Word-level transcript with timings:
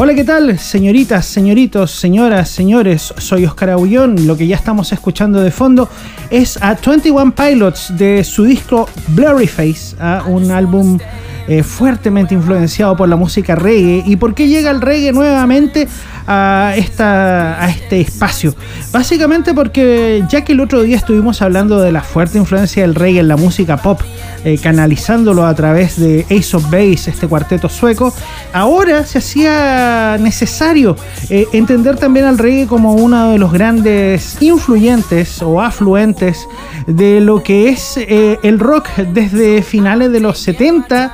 Hola, 0.00 0.14
¿qué 0.14 0.22
tal? 0.22 0.60
Señoritas, 0.60 1.26
señoritos, 1.26 1.90
señoras, 1.90 2.48
señores, 2.48 3.12
soy 3.18 3.46
Oscar 3.46 3.70
Agullón. 3.70 4.28
Lo 4.28 4.36
que 4.36 4.46
ya 4.46 4.54
estamos 4.54 4.92
escuchando 4.92 5.40
de 5.40 5.50
fondo 5.50 5.88
es 6.30 6.56
a 6.62 6.76
21 6.76 7.34
Pilots 7.34 7.98
de 7.98 8.22
su 8.22 8.44
disco 8.44 8.88
Blurry 9.08 9.48
Face, 9.48 9.96
un 10.28 10.52
álbum 10.52 11.00
eh, 11.48 11.64
fuertemente 11.64 12.32
influenciado 12.34 12.96
por 12.96 13.08
la 13.08 13.16
música 13.16 13.56
reggae. 13.56 14.04
¿Y 14.06 14.14
por 14.14 14.34
qué 14.34 14.46
llega 14.46 14.70
el 14.70 14.80
reggae 14.80 15.12
nuevamente 15.12 15.88
a, 16.28 16.74
esta, 16.76 17.60
a 17.60 17.68
este 17.68 18.00
espacio? 18.00 18.54
Básicamente 18.92 19.52
porque 19.52 20.22
ya 20.28 20.44
que 20.44 20.52
el 20.52 20.60
otro 20.60 20.82
día 20.82 20.96
estuvimos 20.96 21.42
hablando 21.42 21.80
de 21.80 21.90
la 21.90 22.02
fuerte 22.02 22.38
influencia 22.38 22.82
del 22.82 22.94
reggae 22.94 23.18
en 23.18 23.28
la 23.28 23.36
música 23.36 23.78
pop, 23.78 24.00
eh, 24.44 24.56
canalizándolo 24.62 25.44
a 25.44 25.54
través 25.54 25.98
de 25.98 26.24
Ace 26.30 26.56
of 26.56 26.70
Base, 26.70 27.10
este 27.10 27.26
cuarteto 27.26 27.68
sueco, 27.68 28.14
ahora 28.52 29.04
se 29.04 29.18
hacía 29.18 30.16
necesario 30.20 30.96
eh, 31.28 31.46
entender 31.52 31.96
también 31.96 32.26
al 32.26 32.38
reggae 32.38 32.66
como 32.66 32.94
uno 32.94 33.30
de 33.30 33.38
los 33.38 33.52
grandes 33.52 34.40
influyentes 34.40 35.42
o 35.42 35.60
afluentes 35.60 36.48
de 36.86 37.20
lo 37.20 37.42
que 37.42 37.68
es 37.68 37.96
eh, 37.96 38.38
el 38.42 38.60
rock 38.60 38.88
desde 39.12 39.62
finales 39.62 40.12
de 40.12 40.20
los 40.20 40.38
70 40.38 41.12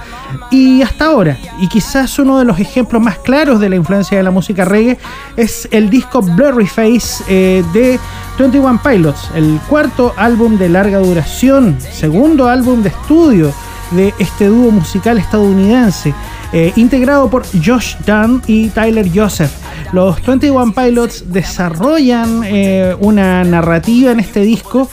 y 0.50 0.82
hasta 0.82 1.06
ahora. 1.06 1.38
Y 1.60 1.68
quizás 1.68 2.18
uno 2.18 2.38
de 2.38 2.44
los 2.44 2.60
ejemplos 2.60 3.02
más 3.02 3.18
claros 3.18 3.58
de 3.58 3.70
la 3.70 3.76
influencia 3.76 4.18
de 4.18 4.22
la 4.22 4.30
música 4.30 4.64
reggae 4.64 4.98
es 5.36 5.66
el 5.70 5.88
disco 5.88 6.20
Blurry 6.20 6.66
Face 6.66 7.24
de 7.28 7.98
21 8.38 8.80
Pilots, 8.82 9.30
el 9.34 9.60
cuarto 9.68 10.12
álbum 10.16 10.58
de 10.58 10.68
larga 10.68 10.98
duración, 10.98 11.78
segundo 11.80 12.48
álbum 12.48 12.82
de 12.82 12.88
estudio 12.88 13.52
de 13.92 14.12
este 14.18 14.46
dúo 14.46 14.70
musical 14.70 15.18
estadounidense, 15.18 16.12
eh, 16.52 16.72
integrado 16.76 17.30
por 17.30 17.44
Josh 17.64 17.96
Dunn 18.04 18.42
y 18.46 18.68
Tyler 18.68 19.08
Joseph. 19.14 19.52
Los 19.92 20.24
21 20.24 20.72
Pilots 20.72 21.32
desarrollan 21.32 22.42
eh, 22.44 22.96
una 22.98 23.44
narrativa 23.44 24.10
en 24.10 24.20
este 24.20 24.40
disco 24.40 24.88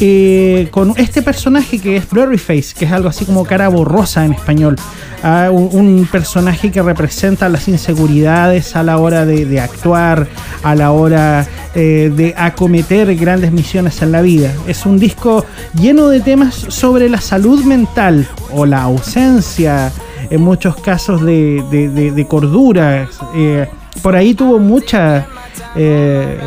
eh, 0.00 0.68
con 0.70 0.94
este 0.96 1.22
personaje 1.22 1.78
que 1.78 1.96
es 1.96 2.08
Blurry 2.08 2.38
Face, 2.38 2.74
que 2.78 2.86
es 2.86 2.92
algo 2.92 3.08
así 3.08 3.24
como 3.24 3.44
cara 3.44 3.68
borrosa 3.68 4.24
en 4.24 4.32
español. 4.32 4.76
Ah, 5.22 5.50
un, 5.50 6.06
personaje 6.10 6.70
que 6.70 6.80
representa 6.80 7.48
las 7.48 7.66
inseguridades 7.68 8.76
a 8.76 8.82
la 8.82 8.98
hora 8.98 9.26
de, 9.26 9.60
actuar, 9.60 10.28
a 10.62 10.74
la 10.74 10.92
hora 10.92 11.46
eh, 11.74 12.12
de 12.14 12.34
acometer 12.36 13.14
grandes 13.16 13.50
misiones 13.52 14.00
en 14.02 14.12
la 14.12 14.22
vida. 14.22 14.52
Es 14.66 14.86
un 14.86 14.98
disco 14.98 15.44
lleno 15.74 16.08
de 16.08 16.20
temas 16.20 16.54
sobre 16.54 17.08
la 17.08 17.20
salud 17.20 17.64
mental 17.64 18.28
o 18.52 18.64
la 18.64 18.82
ausencia, 18.82 19.92
en 20.30 20.40
muchos 20.40 20.76
casos, 20.76 21.24
de, 21.24 22.26
cordura. 22.28 23.08
Eh, 23.34 23.66
por 24.02 24.14
ahí 24.14 24.34
tuvo 24.34 24.58
mucha, 24.58 25.26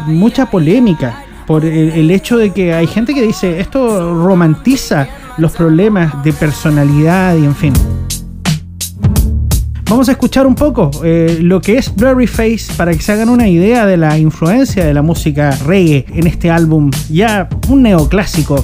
mucha 0.08 0.50
polémica 0.50 1.26
por 1.46 1.66
el, 1.66 2.10
hecho 2.12 2.38
de 2.38 2.52
que 2.52 2.74
hay 2.74 2.88
gente 2.88 3.14
que 3.14 3.22
dice 3.22 3.60
esto 3.60 4.16
romantiza 4.24 5.08
los 5.38 5.52
problemas 5.52 6.24
de 6.24 6.32
personalidad 6.32 7.36
y 7.36 7.44
en 7.44 7.56
fin. 7.56 7.74
Vamos 9.92 10.08
a 10.08 10.14
escuchar 10.14 10.48
un 10.48 10.56
poco 10.56 10.90
eh, 11.04 11.40
lo 11.42 11.60
que 11.60 11.78
es 11.78 11.94
Blurry 11.94 12.26
Face 12.26 12.72
para 12.78 12.94
que 12.94 13.02
se 13.02 13.12
hagan 13.12 13.28
una 13.28 13.50
idea 13.50 13.86
de 13.86 13.98
la 13.98 14.18
influencia 14.18 14.86
de 14.86 14.94
la 14.94 15.02
música 15.02 15.52
reggae 15.66 16.06
en 16.14 16.28
este 16.28 16.50
álbum, 16.50 16.90
ya 17.10 17.50
un 17.68 17.84
neoclásico. 17.84 18.64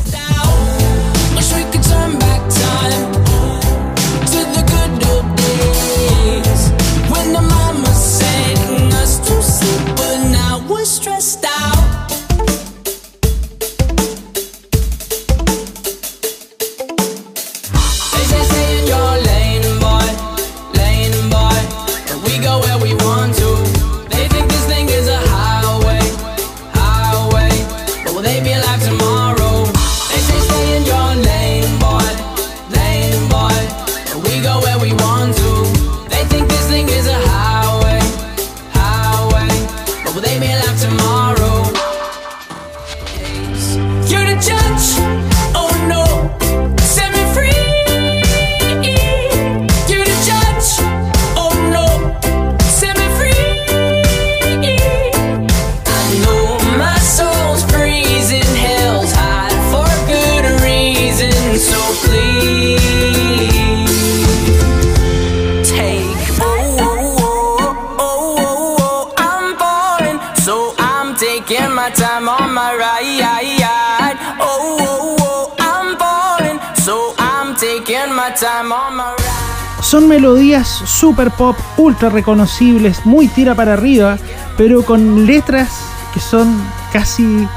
Son 79.82 80.10
melodías 80.10 80.68
super 80.68 81.32
pop, 81.32 81.56
ultra 81.78 82.10
reconocibles, 82.10 83.06
muy 83.06 83.30
tira 83.30 83.56
para 83.56 83.74
arriba, 83.74 84.18
pero 84.58 84.84
con 84.84 85.26
letras 85.26 85.70
que 86.14 86.20
son 86.20 86.54
casi 86.92 87.48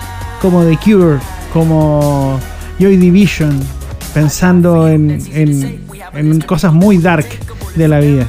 como 0.40 0.64
The 0.64 0.76
Cure, 0.76 1.18
como 1.52 2.38
Joy 2.78 2.96
Division, 2.96 3.58
pensando 4.14 4.86
en, 4.86 5.20
en 5.34 6.40
cosas 6.42 6.72
muy 6.72 6.98
dark 6.98 7.26
de 7.74 7.88
la 7.88 7.98
vida. 7.98 8.28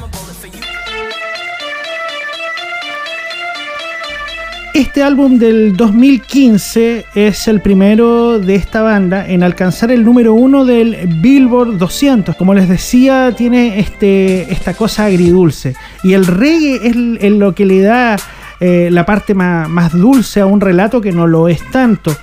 Este 4.74 5.02
álbum 5.02 5.38
del 5.38 5.76
2015 5.76 7.04
es 7.14 7.46
el 7.46 7.60
primero 7.60 8.38
de 8.38 8.54
esta 8.54 8.80
banda 8.80 9.28
en 9.28 9.42
alcanzar 9.42 9.90
el 9.90 10.02
número 10.02 10.32
uno 10.32 10.64
del 10.64 10.96
Billboard 11.20 11.76
200. 11.76 12.34
Como 12.36 12.54
les 12.54 12.70
decía, 12.70 13.34
tiene 13.36 13.80
este, 13.80 14.50
esta 14.50 14.72
cosa 14.72 15.04
agridulce. 15.04 15.74
Y 16.02 16.14
el 16.14 16.26
reggae 16.26 16.80
es 17.20 17.32
lo 17.32 17.54
que 17.54 17.66
le 17.66 17.82
da 17.82 18.16
eh, 18.60 18.88
la 18.90 19.04
parte 19.04 19.34
más, 19.34 19.68
más 19.68 19.92
dulce 19.92 20.40
a 20.40 20.46
un 20.46 20.62
relato 20.62 21.02
que 21.02 21.12
no 21.12 21.26
lo 21.26 21.48
es 21.48 21.60
tanto. 21.70 22.16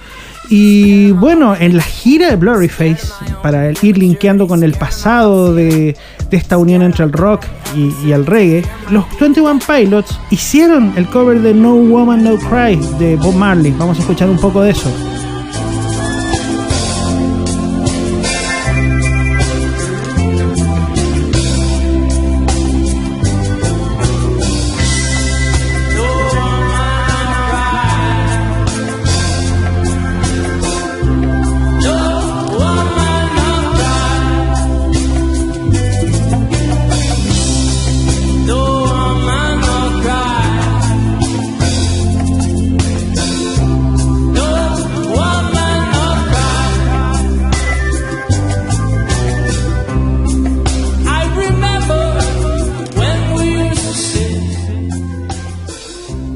Y 0.49 1.11
bueno, 1.11 1.55
en 1.55 1.77
la 1.77 1.83
gira 1.83 2.29
de 2.31 2.35
Blurry 2.35 2.69
Face, 2.69 3.07
para 3.43 3.69
ir 3.69 3.97
linkeando 3.97 4.47
con 4.47 4.63
el 4.63 4.73
pasado 4.73 5.53
de, 5.53 5.95
esta 6.31 6.57
unión 6.57 6.81
entre 6.81 7.05
el 7.05 7.11
rock 7.11 7.45
y, 7.75 8.11
el 8.11 8.25
reggae, 8.25 8.63
los 8.89 9.05
21 9.19 9.59
Pilots 9.59 10.19
hicieron 10.31 10.93
el 10.95 11.07
cover 11.07 11.41
de 11.41 11.53
No 11.53 11.75
Woman 11.75 12.23
No 12.23 12.35
Cry 12.37 12.77
de 12.97 13.15
Bob 13.15 13.35
Marley. 13.35 13.73
Vamos 13.77 13.97
a 13.97 14.01
escuchar 14.01 14.29
un 14.29 14.39
poco 14.39 14.61
de 14.61 14.71
eso. 14.71 14.91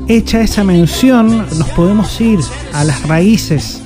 Hecha 0.07 0.41
esa 0.41 0.63
mención, 0.63 1.45
nos 1.57 1.69
podemos 1.69 2.19
ir 2.19 2.39
a 2.73 2.83
las 2.83 3.07
raíces 3.07 3.81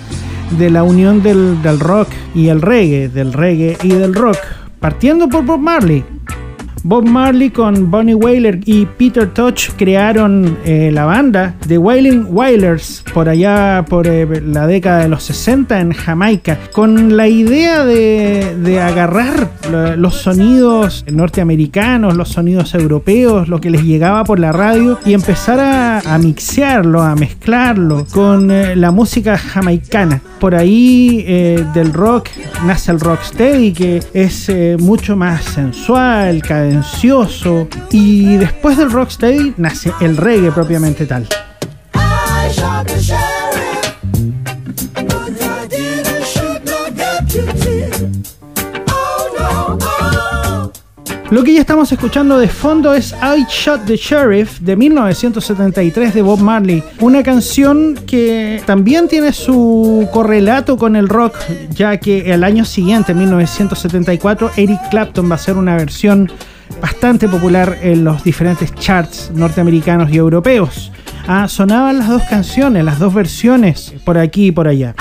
de 0.57 0.69
la 0.69 0.83
unión 0.83 1.21
del, 1.21 1.79
rock 1.79 2.09
y 2.33 2.47
el 2.47 2.61
reggae, 2.61 3.09
del 3.09 3.33
reggae 3.33 3.77
y 3.83 3.89
del 3.89 4.13
rock, 4.13 4.37
partiendo 4.79 5.27
por 5.27 5.45
Bob 5.45 5.59
Marley. 5.59 6.03
Bob 6.83 7.05
Marley 7.05 7.49
con 7.49 7.89
Bonnie 7.89 8.15
Wailer 8.15 8.59
y 8.65 8.85
Peter 8.85 9.27
Touch 9.33 9.71
crearon 9.77 10.57
eh, 10.65 10.89
la 10.91 11.05
banda 11.05 11.55
The 11.67 11.77
Wailing 11.77 12.27
Wailers 12.29 13.03
por 13.13 13.29
allá 13.29 13.83
por 13.87 14.07
eh, 14.07 14.41
la 14.41 14.67
década 14.67 14.99
de 14.99 15.09
los 15.09 15.23
60 15.23 15.79
en 15.79 15.91
Jamaica, 15.91 16.59
con 16.71 17.17
la 17.17 17.27
idea 17.27 17.85
de, 17.85 18.77
agarrar 18.77 19.49
los 19.97 20.15
sonidos 20.15 21.03
norteamericanos, 21.11 22.15
los 22.15 22.29
sonidos 22.29 22.75
europeos, 22.75 23.47
lo 23.47 23.59
que 23.59 23.71
les 23.71 23.83
llegaba 23.83 24.23
por 24.23 24.39
la 24.39 24.51
radio 24.51 24.99
y 25.03 25.13
empezar 25.13 25.59
a, 25.59 26.17
mixearlo, 26.19 27.01
a 27.01 27.15
mezclarlo 27.15 28.05
con 28.11 28.51
eh, 28.51 28.75
la 28.75 28.91
música 28.91 29.37
jamaicana. 29.37 30.21
Por 30.39 30.53
ahí 30.53 31.23
del 31.73 31.93
rock 31.93 32.29
nace 32.65 32.91
el 32.91 32.99
rocksteady 32.99 33.73
que 33.73 34.03
es 34.13 34.51
mucho 34.79 35.15
más 35.15 35.43
sensual, 35.43 36.43
y 37.91 38.37
después 38.37 38.77
del 38.77 38.91
rocksteady 38.91 39.53
nace 39.57 39.91
el 40.01 40.17
reggae 40.17 40.51
propiamente 40.51 41.05
tal. 41.05 41.27
Lo 51.29 51.43
que 51.43 51.53
ya 51.53 51.59
estamos 51.59 51.91
escuchando 51.91 52.39
de 52.39 52.47
fondo 52.47 52.93
es 52.93 53.13
I 53.21 53.45
Shot 53.49 53.85
the 53.85 53.97
Sheriff 53.97 54.61
de 54.61 54.77
1973 54.77 56.13
de 56.13 56.21
Bob 56.21 56.39
Marley, 56.39 56.81
una 57.01 57.21
canción 57.21 57.95
que 58.07 58.61
también 58.65 59.09
tiene 59.09 59.33
su 59.33 60.07
correlato 60.13 60.77
con 60.77 60.95
el 60.95 61.09
rock, 61.09 61.35
ya 61.69 61.97
que 61.97 62.33
el 62.33 62.45
año 62.45 62.63
siguiente, 62.63 63.13
1974, 63.13 64.51
Eric 64.55 64.79
Clapton 64.89 65.29
va 65.29 65.33
a 65.33 65.35
hacer 65.35 65.57
una 65.57 65.75
versión 65.75 66.31
bastante 66.81 67.27
popular 67.27 67.77
en 67.81 68.03
los 68.03 68.23
diferentes 68.23 68.73
charts 68.75 69.31
norteamericanos 69.33 70.11
y 70.11 70.17
europeos. 70.17 70.91
Ah, 71.27 71.47
sonaban 71.47 71.99
las 71.99 72.07
dos 72.07 72.23
canciones, 72.29 72.83
las 72.85 72.99
dos 72.99 73.13
versiones, 73.13 73.93
por 74.05 74.17
aquí 74.17 74.47
y 74.47 74.51
por 74.51 74.67
allá. 74.67 74.95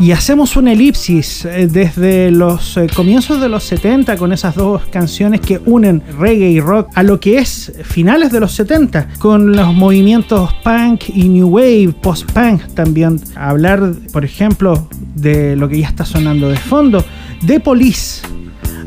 Y 0.00 0.12
hacemos 0.12 0.56
una 0.56 0.72
elipsis 0.72 1.44
eh, 1.44 1.68
desde 1.70 2.30
los 2.30 2.78
eh, 2.78 2.86
comienzos 2.96 3.38
de 3.38 3.50
los 3.50 3.64
70 3.64 4.16
con 4.16 4.32
esas 4.32 4.54
dos 4.54 4.86
canciones 4.86 5.42
que 5.42 5.60
unen 5.66 6.02
reggae 6.18 6.48
y 6.48 6.58
rock 6.58 6.88
a 6.94 7.02
lo 7.02 7.20
que 7.20 7.36
es 7.36 7.70
finales 7.84 8.32
de 8.32 8.40
los 8.40 8.52
70 8.52 9.08
con 9.18 9.54
los 9.54 9.74
movimientos 9.74 10.54
punk 10.64 11.10
y 11.14 11.28
new 11.28 11.48
wave, 11.48 11.92
post-punk 12.00 12.62
también. 12.72 13.20
Hablar, 13.36 13.92
por 14.10 14.24
ejemplo, 14.24 14.88
de 15.16 15.54
lo 15.54 15.68
que 15.68 15.80
ya 15.80 15.88
está 15.88 16.06
sonando 16.06 16.48
de 16.48 16.56
fondo, 16.56 17.04
de 17.42 17.60
Police, 17.60 18.22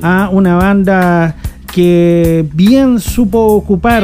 a 0.01 0.29
una 0.31 0.55
banda 0.55 1.35
que 1.71 2.43
bien 2.53 2.99
supo 2.99 3.39
ocupar 3.39 4.03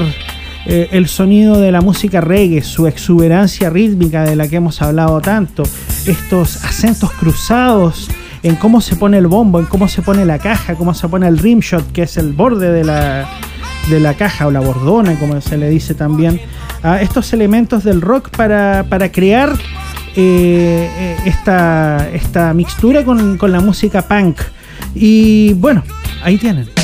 eh, 0.71 0.87
el 0.91 1.07
sonido 1.07 1.59
de 1.59 1.71
la 1.71 1.81
música 1.81 2.21
reggae, 2.21 2.61
su 2.61 2.85
exuberancia 2.85 3.71
rítmica 3.71 4.23
de 4.23 4.35
la 4.35 4.47
que 4.47 4.57
hemos 4.57 4.83
hablado 4.83 5.19
tanto, 5.19 5.63
estos 6.05 6.63
acentos 6.63 7.11
cruzados 7.13 8.07
en 8.43 8.55
cómo 8.55 8.79
se 8.79 8.95
pone 8.95 9.17
el 9.17 9.25
bombo, 9.25 9.59
en 9.59 9.65
cómo 9.65 9.87
se 9.87 10.03
pone 10.03 10.25
la 10.25 10.37
caja, 10.37 10.75
cómo 10.75 10.93
se 10.93 11.07
pone 11.07 11.27
el 11.27 11.39
rimshot, 11.39 11.91
que 11.91 12.03
es 12.03 12.17
el 12.17 12.33
borde 12.33 12.71
de 12.71 12.83
la, 12.83 13.27
de 13.89 13.99
la 13.99 14.13
caja 14.13 14.45
o 14.45 14.51
la 14.51 14.59
bordona, 14.59 15.17
como 15.17 15.41
se 15.41 15.57
le 15.57 15.71
dice 15.71 15.95
también, 15.95 16.39
a 16.83 17.01
estos 17.01 17.33
elementos 17.33 17.83
del 17.83 17.99
rock 17.99 18.29
para, 18.29 18.85
crear 19.11 19.53
eh, 20.15 20.87
eh, 20.95 21.17
esta, 21.25 22.09
esta 22.13 22.53
mixtura 22.53 23.03
con, 23.03 23.39
con 23.39 23.51
la 23.51 23.59
música 23.59 24.03
punk. 24.03 24.39
Y 24.93 25.53
bueno, 25.53 25.83
ahí 26.23 26.37
tienen. 26.37 26.78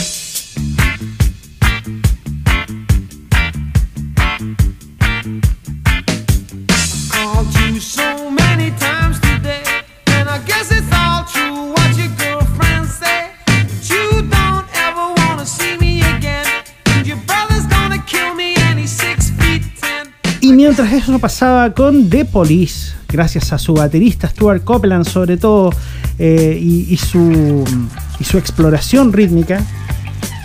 Eso 20.98 21.20
pasaba 21.20 21.74
con 21.74 22.10
The 22.10 22.24
Police, 22.24 22.94
gracias 23.10 23.52
a 23.52 23.58
su 23.58 23.74
baterista 23.74 24.30
Stuart 24.30 24.64
Copeland 24.64 25.06
sobre 25.06 25.36
todo 25.36 25.72
eh, 26.18 26.58
y, 26.62 26.96
su, 26.96 27.64
y, 28.18 28.24
su, 28.24 28.38
exploración 28.38 29.12
rítmica. 29.12 29.62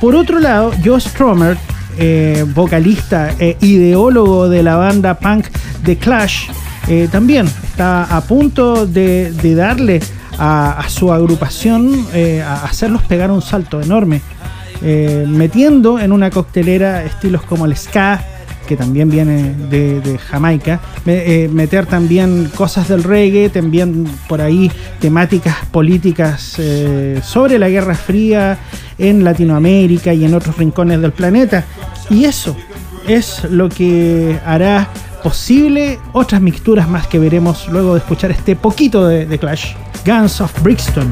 Por 0.01 0.17
otro 0.17 0.41
lado, 0.41 0.73
Joe 0.85 1.01
Stromer, 1.01 1.57
eh, 1.99 2.45
vocalista 2.53 3.31
e 3.39 3.57
ideólogo 3.61 4.49
de 4.49 4.63
la 4.65 4.77
banda 4.77 5.19
punk 5.19 5.47
The 5.85 5.97
Clash, 5.97 6.49
eh, 6.89 7.09
también 7.13 7.47
está 7.47 8.05
a 8.05 8.21
punto 8.23 8.87
de, 8.87 9.33
darle 9.55 10.01
a, 10.37 10.85
su 10.89 11.13
agrupación, 11.13 12.07
a 12.45 12.65
hacerlos 12.65 13.03
pegar 13.03 13.31
un 13.31 13.43
salto 13.43 13.81
enorme, 13.81 14.21
metiendo 14.81 16.01
en 16.01 16.11
una 16.11 16.31
coctelera 16.31 17.05
estilos 17.05 17.43
como 17.43 17.67
el 17.67 17.77
ska, 17.77 18.25
que 18.71 18.77
también 18.77 19.11
viene 19.11 19.53
de, 19.69 20.17
Jamaica, 20.17 20.79
eh, 21.05 21.51
meter 21.53 21.87
también 21.87 22.49
cosas 22.55 22.87
del 22.87 23.03
reggae, 23.03 23.49
también 23.49 24.07
por 24.29 24.41
ahí 24.41 24.71
temáticas 25.01 25.57
políticas 25.73 26.55
eh, 26.59 27.21
sobre 27.21 27.59
la 27.59 27.69
Guerra 27.69 27.97
Fría 27.97 28.61
en 28.97 29.25
Latinoamérica 29.25 30.15
y 30.15 30.25
en 30.25 30.35
otros 30.35 30.57
rincones 30.57 31.01
del 31.01 31.11
planeta. 31.11 31.65
Y 32.11 32.27
eso 32.27 32.57
es 33.09 33.43
lo 33.51 33.69
que 33.69 34.39
hará 34.47 34.89
posible 35.25 35.99
otras 36.13 36.41
mixturas 36.41 36.89
más 36.89 37.09
que 37.09 37.19
veremos 37.19 37.67
luego 37.67 37.95
de 37.95 37.99
escuchar 37.99 38.31
este 38.31 38.55
poquito 38.55 39.05
de, 39.05 39.27
de 39.27 39.37
Clash. 39.37 39.75
Guns 40.07 40.41
of 40.41 40.63
Brixton. 40.63 41.09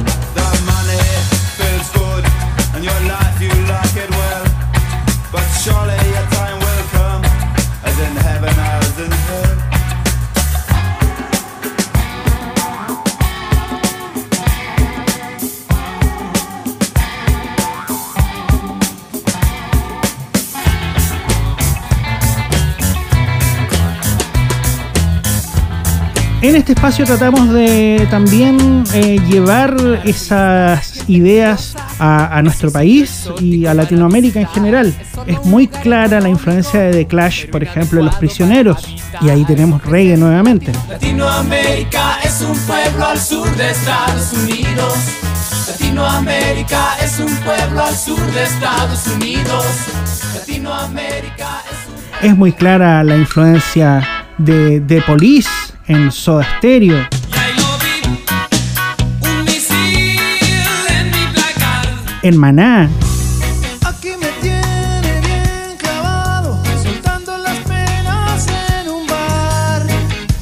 En 26.48 26.56
este 26.56 26.72
espacio 26.72 27.04
tratamos 27.04 27.52
de 27.52 28.08
también 28.10 28.82
eh, 28.94 29.20
llevar 29.28 29.76
esas 30.06 31.06
ideas 31.06 31.76
a, 31.98 32.40
nuestro 32.42 32.72
país 32.72 33.28
y 33.38 33.66
a 33.66 33.74
Latinoamérica 33.74 34.40
en 34.40 34.46
general. 34.46 34.94
Es 35.26 35.44
muy 35.44 35.68
clara 35.68 36.22
la 36.22 36.30
influencia 36.30 36.80
de 36.80 36.92
The 36.92 37.06
Clash, 37.06 37.50
por 37.50 37.62
ejemplo, 37.62 38.00
en 38.00 38.06
Los 38.06 38.14
Prisioneros. 38.14 38.96
Y 39.20 39.28
ahí 39.28 39.44
tenemos 39.44 39.84
reggae 39.84 40.16
nuevamente. 40.16 40.72
Latinoamérica 40.88 42.20
es 42.24 42.40
un 42.40 42.58
pueblo 42.60 43.06
al 43.06 43.20
sur 43.20 43.54
de 43.54 43.70
Estados 43.70 44.32
Unidos. 44.32 44.94
Latinoamérica 45.68 46.96
es 47.04 47.18
un 47.18 47.36
pueblo 47.44 47.84
al 47.84 47.94
sur 47.94 48.32
de 48.32 48.42
Estados 48.44 49.06
Unidos. 49.06 49.66
Latinoamérica 50.34 51.62
es, 52.22 52.30
es 52.30 52.36
muy 52.38 52.52
clara 52.52 53.04
la 53.04 53.18
influencia 53.18 54.02
de 54.38 54.80
The 54.80 55.02
Police 55.02 55.67
en 55.88 56.12
Soda 56.12 56.46
Stereo. 56.58 57.06
En 62.22 62.36
Maná. 62.36 62.90
Aquí 63.86 64.10
me 64.20 64.26
tiene 64.42 65.20
bien 65.20 65.76
clavado, 65.78 66.60
soltando 66.82 67.38
las 67.38 67.56
penas 67.58 68.46
en 68.80 68.88
un 68.90 69.06
bar, 69.06 69.82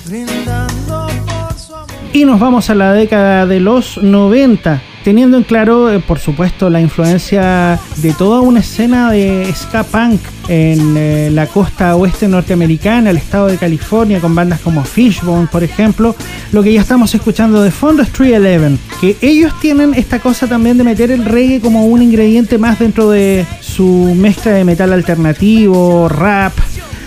brindando 0.07 1.09
por 1.26 1.59
su 1.59 1.75
amor. 1.75 1.88
Y 2.12 2.25
nos 2.25 2.41
vamos 2.41 2.71
a 2.71 2.75
la 2.75 2.93
década 2.93 3.47
de 3.47 3.61
los 3.61 3.99
90 3.99 4.83
teniendo 5.07 5.37
en 5.37 5.45
claro, 5.45 5.89
eh, 5.93 6.01
por 6.01 6.19
supuesto, 6.19 6.69
la 6.69 6.81
influencia 6.81 7.79
de 7.99 8.13
toda 8.13 8.41
una 8.41 8.59
escena 8.59 9.09
de 9.13 9.49
ska 9.55 9.85
punk 9.85 10.21
en 10.49 10.97
eh, 10.97 11.31
la 11.33 11.47
costa 11.47 11.95
oeste 11.95 12.27
norteamericana, 12.27 13.11
el 13.11 13.17
estado 13.17 13.47
de 13.47 13.57
California, 13.57 14.21
con 14.21 14.35
bandas 14.35 14.59
como 14.59 14.83
Fishbone, 14.83 15.47
por 15.47 15.63
ejemplo. 15.63 16.17
Lo 16.51 16.61
que 16.65 16.73
ya 16.73 16.81
estamos 16.81 17.15
escuchando 17.15 17.63
de 17.63 17.71
fondo 17.71 18.03
es 18.03 18.11
311, 18.11 18.83
que 19.01 19.17
ellos 19.21 19.53
tienen 19.61 19.95
esta 19.95 20.19
cosa 20.19 20.49
también 20.49 20.77
de 20.77 20.83
meter 20.83 21.13
el 21.13 21.25
reggae 21.25 21.61
como 21.61 21.87
un 21.87 22.03
ingrediente 22.03 22.59
más 22.59 22.81
dentro 22.81 23.09
de 23.09 23.47
su 23.61 24.13
mezcla 24.17 24.51
de 24.51 24.65
metal 24.65 24.93
alternativo, 24.93 26.09
rap, 26.09 26.53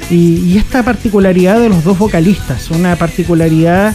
Y, 0.10 0.58
esta 0.58 0.84
particularidad 0.84 1.60
de 1.60 1.68
los 1.68 1.84
dos 1.84 1.98
vocalistas, 1.98 2.72
una 2.72 2.96
particularidad 2.96 3.94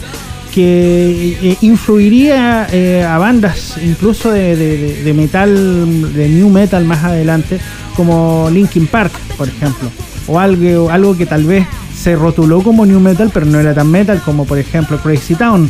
que 0.55 1.37
eh, 1.43 1.57
influiría 1.63 2.69
eh, 2.71 3.03
a 3.03 3.19
bandas 3.19 3.77
incluso 3.83 4.31
de, 4.31 5.13
metal, 5.17 6.15
de 6.15 6.29
new 6.29 6.49
metal 6.49 6.85
más 6.85 7.03
adelante, 7.03 7.59
como 7.97 8.49
Linkin 8.53 8.87
Park, 8.87 9.13
por 9.37 9.49
ejemplo, 9.49 9.91
o 10.29 10.39
algo, 10.39 10.91
algo 10.91 11.17
que 11.17 11.27
tal 11.27 11.43
vez 11.43 11.67
se 12.01 12.15
rotuló 12.15 12.63
como 12.63 12.87
new 12.87 13.01
metal, 13.01 13.33
pero 13.35 13.47
no 13.47 13.59
era 13.59 13.75
tan 13.75 13.91
metal, 13.91 14.23
como 14.25 14.45
por 14.45 14.59
ejemplo 14.59 14.99
Crazy 14.99 15.35
Town. 15.35 15.69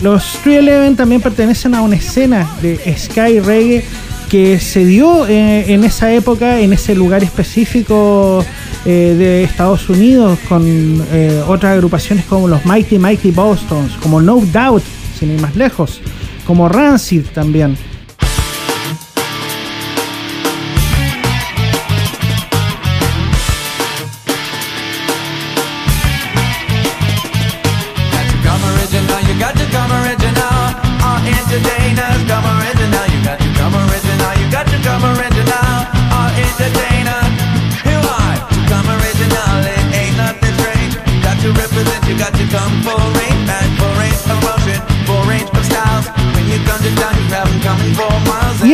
Los 0.00 0.24
311 0.44 0.96
también 0.96 1.22
pertenecen 1.22 1.74
a 1.74 1.80
una 1.80 1.96
escena 1.96 2.46
de 2.60 2.76
Sky 2.98 3.40
Reggae 3.40 3.84
que 4.28 4.58
se 4.58 4.84
dio 4.84 5.26
eh, 5.26 5.72
en 5.72 5.84
esa 5.84 6.12
época, 6.12 6.60
en 6.60 6.72
ese 6.72 6.94
lugar 6.94 7.22
específico 7.22 8.44
eh, 8.84 9.14
de 9.16 9.44
Estados 9.44 9.88
Unidos, 9.88 10.38
con 10.48 10.64
eh, 10.66 11.42
otras 11.46 11.72
agrupaciones 11.72 12.24
como 12.26 12.48
los 12.48 12.64
Mighty 12.64 12.98
Mighty 12.98 13.30
Bostons, 13.30 13.92
como 14.02 14.20
No 14.20 14.36
Doubt, 14.36 14.82
sin 15.18 15.32
ir 15.32 15.40
más 15.40 15.56
lejos, 15.56 16.00
como 16.46 16.68
Rancid 16.68 17.24
también. 17.32 17.76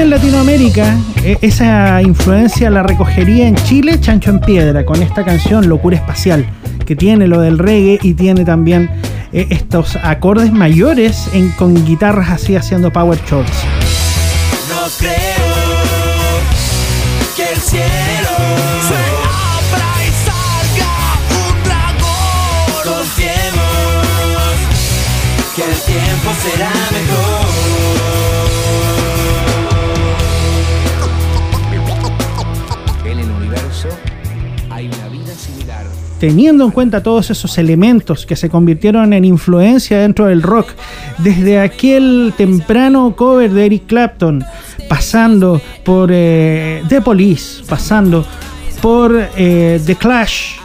En 0.02 0.10
Latinoamérica, 0.10 0.96
e, 1.22 1.38
esa 1.42 2.02
influencia 2.02 2.70
la 2.70 2.82
recogería 2.82 3.46
en 3.46 3.54
Chile 3.54 4.00
Chancho 4.00 4.30
en 4.30 4.40
Piedra, 4.40 4.84
con 4.84 5.00
esta 5.00 5.24
canción 5.24 5.68
Locura 5.68 5.96
Espacial, 5.96 6.44
que 6.84 6.96
tiene 6.96 7.28
lo 7.28 7.40
del 7.40 7.58
reggae 7.58 8.00
y 8.02 8.14
tiene 8.14 8.44
también 8.44 8.90
e, 9.32 9.46
estos 9.50 9.96
acordes 10.02 10.52
mayores 10.52 11.28
en, 11.32 11.50
con 11.50 11.86
guitarras 11.86 12.30
así 12.30 12.56
haciendo 12.56 12.92
power 12.92 13.18
chords. 13.26 13.52
No 14.68 14.88
creo 14.98 15.12
que 17.36 17.52
el 17.52 17.60
cielo 17.60 18.36
se 18.88 18.98
y 20.02 20.10
salga 20.26 20.92
un 21.46 21.64
dragón. 21.64 22.10
Que 25.54 25.62
el 25.62 25.76
será 26.42 26.72
mejor. 26.90 27.71
Teniendo 36.22 36.64
en 36.64 36.70
cuenta 36.70 37.02
todos 37.02 37.30
esos 37.30 37.58
elementos 37.58 38.26
que 38.26 38.36
se 38.36 38.48
convirtieron 38.48 39.12
en 39.12 39.24
influencia 39.24 39.98
dentro 39.98 40.26
del 40.26 40.40
rock, 40.40 40.68
desde 41.18 41.58
aquel 41.58 42.32
temprano 42.36 43.16
cover 43.16 43.50
de 43.50 43.66
Eric 43.66 43.86
Clapton, 43.86 44.44
pasando 44.88 45.60
por 45.84 46.10
eh, 46.12 46.84
The 46.88 47.00
Police, 47.00 47.64
pasando 47.68 48.24
por 48.80 49.20
eh, 49.36 49.80
The 49.84 49.96
Clash, 49.96 50.58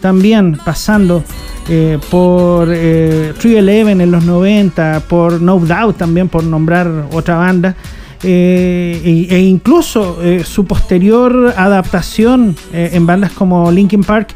también 0.00 0.56
pasando 0.64 1.24
eh, 1.68 1.98
por 2.08 2.68
eh, 2.70 3.32
311 3.36 4.04
en 4.04 4.12
los 4.12 4.24
90, 4.24 5.02
por 5.08 5.42
No 5.42 5.58
Doubt 5.58 5.96
también, 5.96 6.28
por 6.28 6.44
nombrar 6.44 7.08
otra 7.10 7.34
banda. 7.34 7.74
e 8.22 9.42
incluso 9.48 10.18
su 10.44 10.66
posterior 10.66 11.54
adaptación 11.56 12.54
en 12.70 13.06
bandas 13.06 13.32
como 13.32 13.72
Linkin 13.72 14.04
Park 14.04 14.34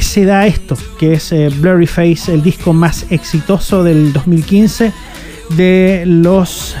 se 0.00 0.24
da 0.24 0.46
esto, 0.46 0.76
que 0.98 1.14
es 1.14 1.32
eh, 1.32 1.48
Blurry 1.48 1.86
Face, 1.86 2.32
el 2.32 2.42
disco 2.42 2.72
más 2.72 3.06
exitoso 3.10 3.84
del 3.84 4.12
2015 4.12 4.92
de 5.50 6.04
los 6.06 6.76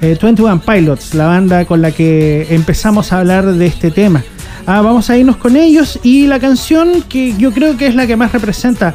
21 0.00 0.54
eh, 0.54 0.60
Pilots, 0.64 1.14
la 1.14 1.26
banda 1.26 1.64
con 1.64 1.82
la 1.82 1.90
que 1.90 2.46
empezamos 2.50 3.12
a 3.12 3.20
hablar 3.20 3.46
de 3.46 3.66
este 3.66 3.90
tema. 3.90 4.24
Ah, 4.66 4.80
vamos 4.80 5.10
a 5.10 5.16
irnos 5.16 5.36
con 5.36 5.56
ellos 5.56 5.98
y 6.02 6.26
la 6.26 6.40
canción 6.40 7.02
que 7.02 7.36
yo 7.36 7.52
creo 7.52 7.76
que 7.76 7.86
es 7.86 7.94
la 7.94 8.06
que 8.06 8.16
más 8.16 8.32
representa 8.32 8.94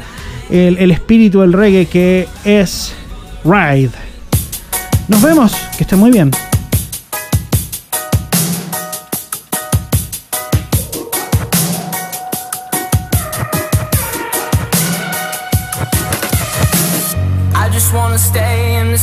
el, 0.50 0.76
el 0.78 0.90
espíritu 0.90 1.40
del 1.40 1.52
reggae, 1.52 1.86
que 1.86 2.28
es 2.44 2.92
Ride. 3.44 3.90
Nos 5.08 5.22
vemos, 5.22 5.52
que 5.76 5.84
estén 5.84 5.98
muy 5.98 6.10
bien. 6.10 6.30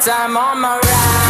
Time 0.00 0.34
on 0.34 0.60
my 0.62 0.78
ride. 0.78 1.29